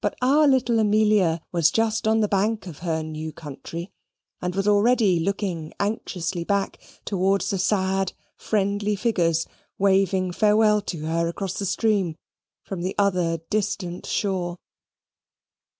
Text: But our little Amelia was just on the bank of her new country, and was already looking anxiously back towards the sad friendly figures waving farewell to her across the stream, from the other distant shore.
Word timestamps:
But 0.00 0.16
our 0.22 0.46
little 0.46 0.78
Amelia 0.78 1.40
was 1.50 1.72
just 1.72 2.06
on 2.06 2.20
the 2.20 2.28
bank 2.28 2.68
of 2.68 2.78
her 2.78 3.02
new 3.02 3.32
country, 3.32 3.90
and 4.40 4.54
was 4.54 4.68
already 4.68 5.18
looking 5.18 5.74
anxiously 5.80 6.44
back 6.44 6.78
towards 7.04 7.50
the 7.50 7.58
sad 7.58 8.12
friendly 8.36 8.94
figures 8.94 9.48
waving 9.76 10.30
farewell 10.30 10.80
to 10.82 11.06
her 11.06 11.26
across 11.26 11.54
the 11.58 11.66
stream, 11.66 12.14
from 12.62 12.82
the 12.82 12.94
other 13.00 13.38
distant 13.50 14.06
shore. 14.06 14.58